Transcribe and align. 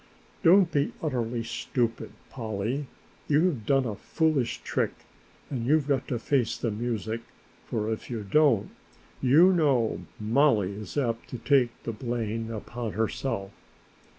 "Don't 0.41 0.71
be 0.71 0.93
utterly 1.03 1.43
stupid, 1.43 2.11
Polly, 2.31 2.87
you 3.27 3.45
have 3.45 3.67
done 3.67 3.85
a 3.85 3.93
foolish 3.93 4.59
trick 4.63 4.91
and 5.51 5.63
you've 5.67 5.87
got 5.87 6.07
to 6.07 6.17
face 6.17 6.57
the 6.57 6.71
music, 6.71 7.21
for 7.67 7.93
if 7.93 8.09
you 8.09 8.23
don't, 8.23 8.71
you 9.21 9.53
know 9.53 10.01
Mollie 10.19 10.73
is 10.73 10.97
apt 10.97 11.29
to 11.29 11.37
take 11.37 11.69
the 11.83 11.93
blame 11.93 12.49
upon 12.49 12.93
herself." 12.93 13.51